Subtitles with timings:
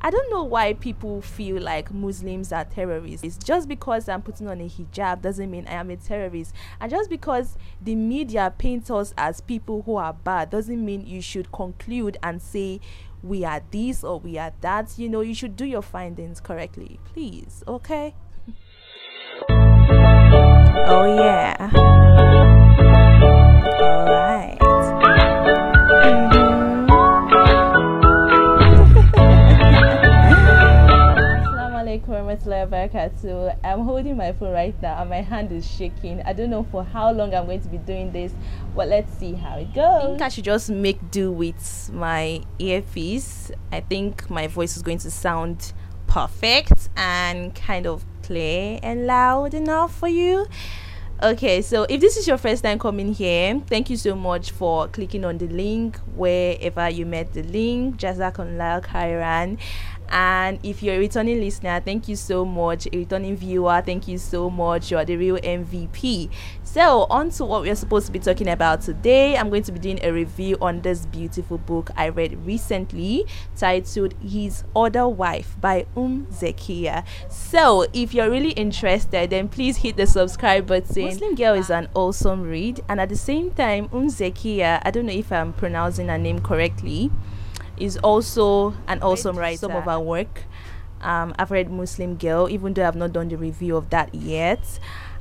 [0.00, 3.38] I don't know why people feel like Muslims are terrorists.
[3.38, 6.54] Just because I'm putting on a hijab doesn't mean I am a terrorist.
[6.80, 11.20] And just because the media paints us as people who are bad doesn't mean you
[11.20, 12.80] should conclude and say
[13.22, 14.98] we are this or we are that.
[14.98, 17.62] You know, you should do your findings correctly, please.
[17.66, 18.14] Okay?
[19.48, 21.31] oh, yeah.
[32.46, 36.22] I'm holding my phone right now and my hand is shaking.
[36.22, 38.32] I don't know for how long I'm going to be doing this,
[38.74, 40.02] but let's see how it goes.
[40.02, 43.50] I think I should just make do with my earpiece.
[43.70, 45.72] I think my voice is going to sound
[46.06, 50.46] perfect and kind of clear and loud enough for you.
[51.22, 54.88] Okay, so if this is your first time coming here, thank you so much for
[54.88, 57.96] clicking on the link wherever you met the link.
[57.96, 59.56] Jazakallah Khairan.
[60.08, 62.86] And if you're a returning listener, thank you so much.
[62.92, 64.90] A returning viewer, thank you so much.
[64.90, 66.30] You're the real MVP.
[66.64, 69.36] So, on to what we're supposed to be talking about today.
[69.36, 74.14] I'm going to be doing a review on this beautiful book I read recently titled
[74.22, 77.04] His Other Wife by Um Zekia.
[77.28, 81.04] So, if you're really interested, then please hit the subscribe button.
[81.04, 85.06] Muslim Girl is an awesome read, and at the same time, Um Zekia, I don't
[85.06, 87.10] know if I'm pronouncing her name correctly
[87.82, 89.58] is also an awesome writer.
[89.58, 90.44] Some of our work.
[91.00, 94.78] Um, I've read Muslim Girl, even though I've not done the review of that yet.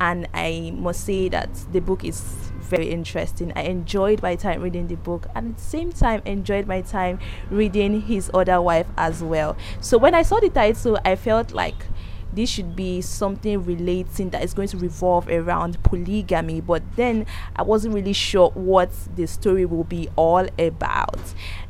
[0.00, 2.20] And I must say that the book is
[2.60, 3.52] very interesting.
[3.56, 7.18] I enjoyed my time reading the book and at the same time enjoyed my time
[7.50, 9.56] reading his other wife as well.
[9.80, 11.86] So when I saw the title, I felt like
[12.34, 16.60] this should be something relating that is going to revolve around polygamy.
[16.60, 21.20] But then i wasn't really sure what the story will be all about.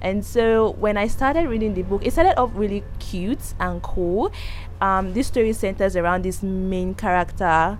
[0.01, 4.33] And so when i started reading the book it started off really cute and cool.
[4.81, 7.79] Um, this story centers around this main character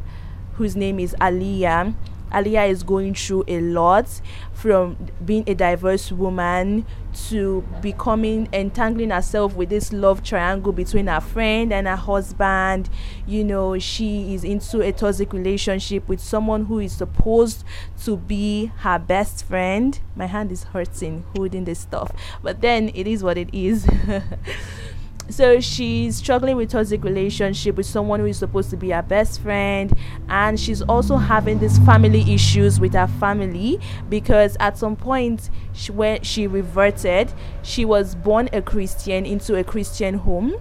[0.55, 1.95] whose name is aliyah
[2.35, 4.21] Aliyah is going through a lot
[4.53, 6.85] from being a diverse woman
[7.29, 12.91] to becoming entangling herself with this love triangle between her friend and her husband.
[13.27, 17.65] You know, she is into a toxic relationship with someone who is supposed
[18.05, 19.99] to be her best friend.
[20.17, 22.11] My hand is hurting holding this stuff,
[22.43, 23.87] but then it is what it is.
[25.31, 29.41] so she's struggling with toxic relationship with someone who is supposed to be her best
[29.41, 29.93] friend
[30.29, 35.93] and she's also having these family issues with her family because at some point she,
[35.93, 40.55] when she reverted she was born a christian into a christian home.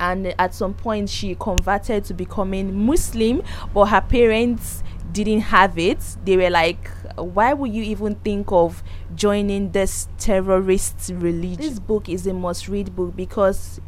[0.00, 3.42] And at some point she converted to becoming muslim
[3.74, 5.98] but her parents didn't have it.
[6.24, 8.82] They were like why would you even think of
[9.14, 11.56] joining this terrorist religion.
[11.56, 13.80] This book is a must read book because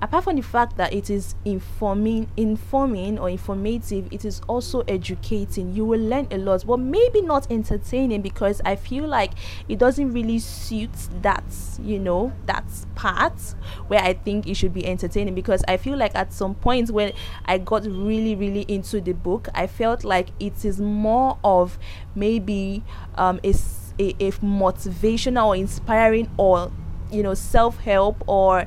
[0.00, 5.72] apart from the fact that it is informing informing or informative it is also educating.
[5.72, 9.32] You will learn a lot but maybe not entertaining because i feel like
[9.68, 10.90] it doesn't really suit
[11.22, 11.44] that
[11.80, 12.64] you know that
[12.94, 13.38] part
[13.86, 17.12] where i think it should be entertaining because i feel like at some point when
[17.46, 21.78] i got really really into the book i felt like it is more of
[22.14, 22.82] maybe
[23.16, 23.54] um a,
[23.98, 26.70] a, a motivational or inspiring or
[27.10, 28.66] you know self-help or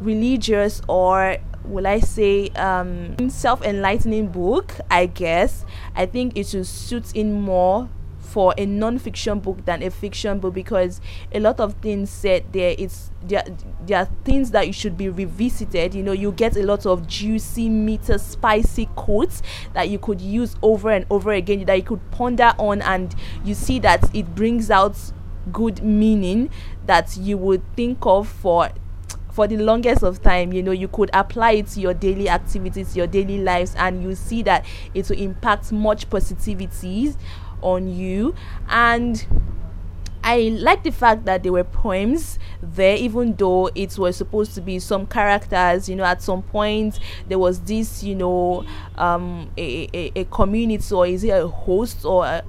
[0.00, 7.14] religious or will I say um, self-enlightening book, I guess, I think it should suit
[7.14, 7.88] in more
[8.32, 12.74] for a non-fiction book than a fiction book because a lot of things said there
[12.78, 13.44] it's there,
[13.86, 15.94] there are things that you should be revisited.
[15.94, 19.42] You know you get a lot of juicy meaty spicy quotes
[19.74, 23.52] that you could use over and over again that you could ponder on and you
[23.52, 24.96] see that it brings out
[25.52, 26.48] good meaning
[26.86, 28.70] that you would think of for
[29.30, 30.54] for the longest of time.
[30.54, 34.14] You know you could apply it to your daily activities your daily lives and you
[34.14, 37.18] see that it will impact much positivities
[37.62, 38.34] on you
[38.68, 39.26] and
[40.24, 44.60] I like the fact that there were poems there, even though it was supposed to
[44.60, 45.88] be some characters.
[45.88, 48.64] You know, at some point there was this, you know,
[48.96, 52.44] um, a, a, a community or is it a host or a,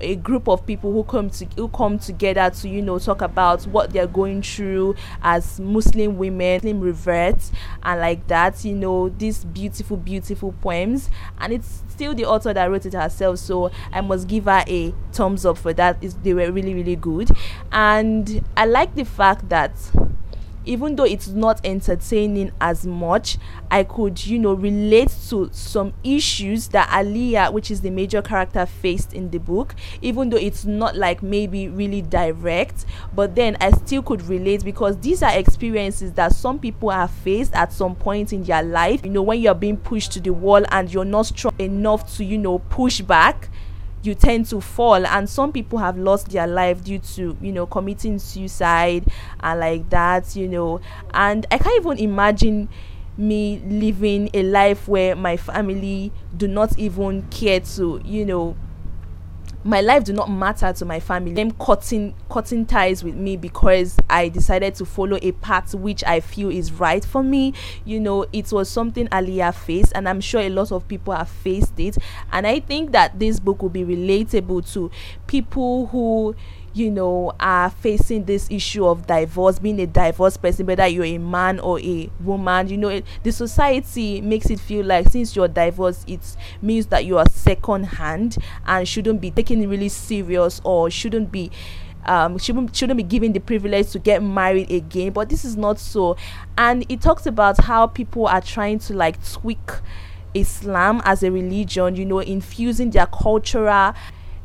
[0.00, 3.64] a group of people who come to who come together to you know talk about
[3.64, 7.52] what they're going through as Muslim women, Muslim reverts,
[7.82, 8.64] and like that.
[8.64, 13.38] You know these beautiful, beautiful poems, and it's still the author that wrote it herself.
[13.38, 15.98] So I must give her a thumbs up for that.
[16.00, 17.30] It's, they were really, really good,
[17.72, 19.72] and I like the fact that
[20.68, 23.38] even though it's not entertaining as much
[23.70, 28.64] i could you know relate to some issues that aliyah which is the major character
[28.66, 32.84] faced in the book even though it's not like maybe really direct.
[33.14, 37.54] But then i still could relate because these are experiences that some people have faced
[37.54, 39.04] at some point in their life.
[39.04, 42.24] You know when you're being pushed to the wall and you're not strong enough to
[42.24, 43.48] you know push back
[44.08, 47.66] you tend to fall and some people have lost their life due to you know
[47.66, 49.04] committing suicide
[49.40, 50.80] and like that you know.
[51.14, 52.68] And i can't even imagine
[53.16, 58.56] me living a life where my family do not even care to you know
[59.64, 61.32] my life do not matter to my family.
[61.32, 66.20] Them cutting cutting ties with me because i decided to follow a path which i
[66.20, 67.52] feel is right for me.
[67.84, 71.28] You know it was something aliyah faced and i'm sure a lot of people have
[71.28, 71.98] faced it.
[72.32, 74.90] And i think that this book will be relatable to
[75.26, 76.36] people who
[76.78, 81.18] you know are facing this issue of divorce being a divorced person whether you're a
[81.18, 85.48] man or a woman you know it, the society makes it feel like since you're
[85.48, 86.20] divorced it
[86.62, 88.36] means that you are second hand
[88.66, 91.50] and shouldn't be taken really serious or shouldn't be
[92.04, 95.12] um, shouldn't, shouldn't be given the privilege to get married again.
[95.12, 96.16] But this is not so.
[96.56, 99.58] And it talks about how people are trying to like tweak
[100.34, 103.94] islam as a religion you know infusing their cultural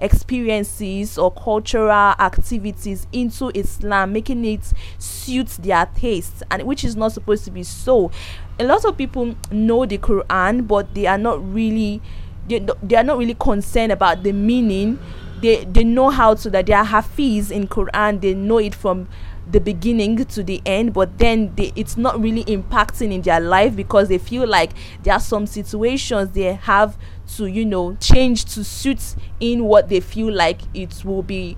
[0.04, 7.14] experiences or cultural activities into Islam, making it suit their tastes, and which is not
[7.14, 8.12] supposed to be so.
[8.60, 12.02] A lot of people know the Quran, but they are not really
[12.48, 15.00] they, they are not really concerned about the meaning.
[15.42, 18.22] They they know how to that they are hafiz in Quran.
[18.22, 19.08] They know it from
[19.52, 23.76] the beginning to the end but then they, it's not really impacting in their life
[23.76, 24.72] because they feel like
[25.04, 26.98] there are some situations they have
[27.28, 31.58] to you know change to suit in what they feel like it will be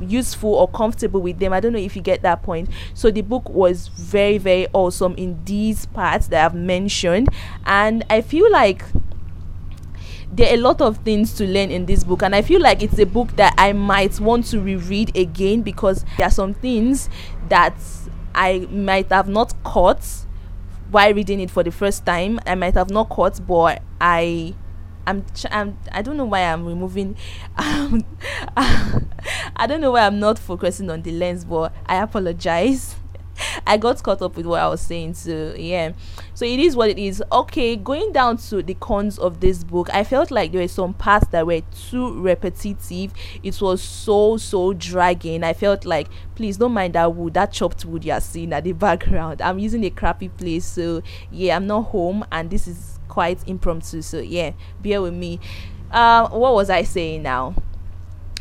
[0.00, 1.52] useful or comfortable with them.
[1.52, 2.68] I don't know if you get that point.
[2.94, 7.28] So the book was very, very awesome in these parts that I've mentioned,
[7.64, 8.84] and I feel like
[10.32, 12.82] there are a lot of things to learn in this book, and I feel like
[12.82, 17.08] it's a book that I might want to reread again because there are some things
[17.48, 17.74] that
[18.34, 20.04] I might have not caught
[20.90, 22.40] while reading it for the first time.
[22.46, 24.54] I might have not caught, but I
[25.06, 27.16] I'm, ch- I'm I don't know why I'm removing
[27.56, 28.04] um,
[28.56, 32.96] I don't know why I'm not focusing on the lens but I apologize
[33.66, 35.92] I got caught up with what I was saying so yeah
[36.34, 39.88] so it is what it is okay going down to the cons of this book
[39.92, 43.12] I felt like there were some parts that were too repetitive
[43.42, 47.84] it was so so dragging I felt like please don't mind that wood that chopped
[47.84, 51.82] wood you're seeing at the background I'm using a crappy place so yeah I'm not
[51.82, 54.02] home and this is quite impromptu.
[54.02, 54.52] So yeah,
[54.82, 55.40] bear with me.
[55.90, 57.54] Uh, what was I saying now?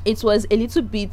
[0.04, 1.12] It was a little bit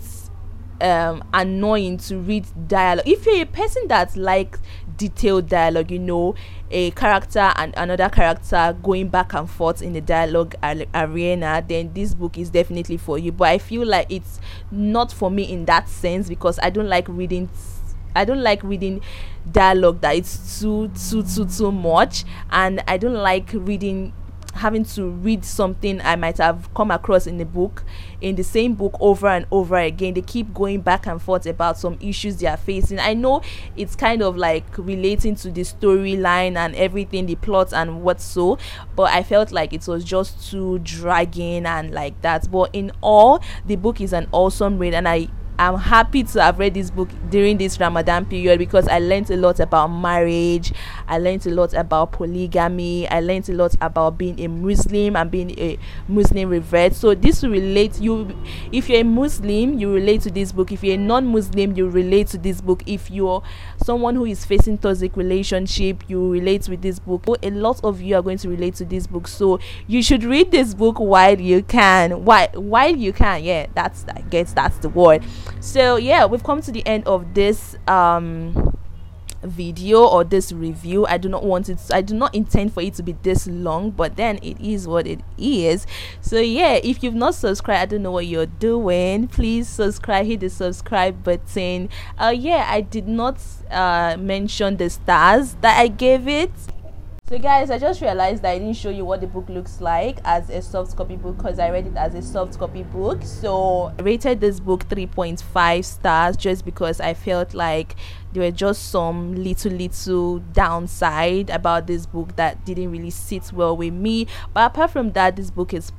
[0.81, 3.07] um, annoying to read dialogue.
[3.07, 4.59] If you're a person that likes
[4.97, 6.35] detailed dialogue, you know,
[6.71, 10.55] a character and another character going back and forth in the dialogue
[10.95, 13.33] arena, then this book is definitely for you.
[13.33, 14.41] But I feel like it's
[14.71, 17.49] not for me in that sense because I don't like reading
[18.15, 19.01] I don't like reading
[19.51, 24.13] dialogue that is too too too too much and I don't like reading
[24.55, 27.85] having to read something I might have come across in the book
[28.21, 30.15] in the same book over and over again.
[30.15, 32.99] They keep going back and forth about some issues they are facing.
[32.99, 33.43] I know
[33.77, 38.59] it's kind of like relating to the storyline and everything, the plot and what so,
[38.95, 42.51] but I felt like it was just too dragging and like that.
[42.51, 45.29] But in all, the book is an awesome read and I
[45.59, 49.37] I'm happy to have read this book during this Ramadan period because I learned a
[49.37, 50.73] lot about marriage.
[51.07, 53.07] I learned a lot about polygamy.
[53.09, 56.95] I learned a lot about being a Muslim and being a Muslim revert.
[56.95, 58.35] So this will relate you
[58.73, 60.73] if you're a Muslim, you relate to this book.
[60.73, 62.83] If you're a non-Muslim, you relate to this book.
[62.87, 63.43] If you're
[63.85, 67.27] someone who is facing toxic relationship, you relate with this book.
[67.43, 69.29] A lot of you are going to relate to this book.
[69.29, 72.25] So you should read this book while you can.
[72.25, 73.45] While while you can.
[73.45, 75.23] Yeah, that's I guess that's the word
[75.61, 78.73] so yeah we've come to the end of this um
[79.43, 81.07] video or this review.
[81.07, 83.91] I do not want it i do not intend for it to be this long
[83.91, 85.87] but then it is what it is.
[86.21, 89.29] So yeah if you've not subscribed i don't know what you're doing.
[89.29, 91.89] Please subscribe hit the subscribe button.
[92.19, 93.39] Uh yeah i did not
[93.71, 96.51] uh mention the stars that i gave it
[97.33, 100.19] so guys i just realized that i didn't show you what the book looks like
[100.23, 103.23] as a soft copy book because i read it as a soft copy book.
[103.23, 107.97] So i rated this book 3.5 stars just because i felt like
[108.35, 113.77] there were just some little little downside about this book that didn't really sit well
[113.77, 114.27] with me.
[114.53, 115.93] But apart from that this book is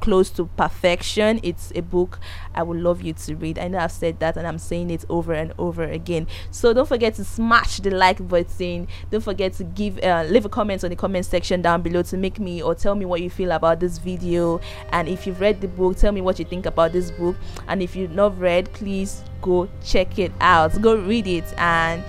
[0.00, 1.40] close to perfection.
[1.42, 2.18] It's a book
[2.54, 3.58] I would love you to read.
[3.58, 6.26] I know I've said that and I'm saying it over and over again.
[6.50, 8.88] So don't forget to smash the like button.
[9.10, 12.16] Don't forget to give uh, leave a comment on the comment section down below to
[12.16, 14.60] make me or tell me what you feel about this video.
[14.92, 17.36] And if you've read the book, tell me what you think about this book.
[17.68, 20.80] And if you've not read, please go check it out.
[20.80, 22.02] Go read it and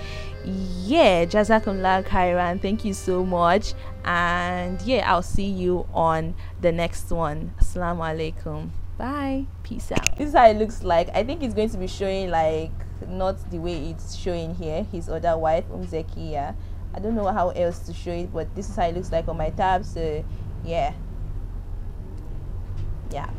[0.44, 2.60] yeah jazakumullah khairan.
[2.60, 3.74] Thank you so much.
[4.04, 7.52] And yeah i'll see you on the next one.
[7.60, 8.70] Assalamu alaikum.
[8.98, 9.46] Bye.
[9.62, 10.16] Peace out.
[10.16, 11.08] This is how it looks like.
[11.14, 12.72] I think it's going to be showing like
[13.08, 14.84] not the way it's showing here.
[14.90, 16.54] His other wife umzekia
[16.94, 19.26] i don't know how else to show it but this is how it looks like
[19.28, 20.24] on my tab so
[20.64, 20.92] yeah.
[23.10, 23.30] Yeah